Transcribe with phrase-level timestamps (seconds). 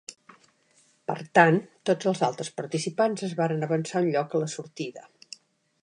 [1.11, 5.07] Per tant, tots els altres participants es varen avançar un lloc a la sortida.